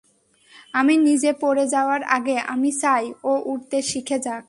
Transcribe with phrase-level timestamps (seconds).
[0.73, 4.39] আমি নিজে পড়ে যাওয়ার আগে, আমি চাই ও উড়তে শিখে যাক।